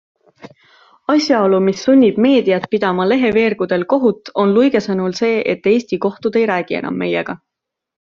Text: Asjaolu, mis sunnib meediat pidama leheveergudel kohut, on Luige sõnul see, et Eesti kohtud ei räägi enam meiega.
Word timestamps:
Asjaolu, 1.15 1.59
mis 1.65 1.83
sunnib 1.89 2.17
meediat 2.27 2.67
pidama 2.73 3.07
leheveergudel 3.13 3.87
kohut, 3.95 4.35
on 4.45 4.57
Luige 4.59 4.85
sõnul 4.91 5.17
see, 5.23 5.41
et 5.57 5.75
Eesti 5.75 6.05
kohtud 6.09 6.43
ei 6.45 6.53
räägi 6.57 6.85
enam 6.85 7.03
meiega. 7.07 7.43